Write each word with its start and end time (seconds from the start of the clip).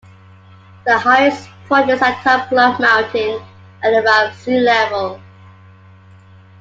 The 0.87 0.97
highest 0.97 1.47
point 1.69 1.91
is 1.91 2.01
atop 2.01 2.49
Clove 2.49 2.79
Mountain, 2.79 3.39
at 3.83 3.93
above 3.93 4.33
sea 4.35 4.59
level. 4.59 5.21